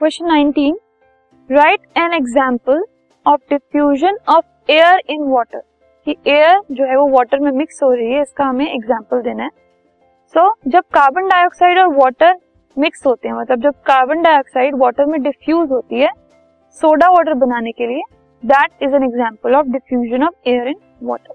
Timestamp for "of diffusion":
3.26-4.18, 19.54-20.22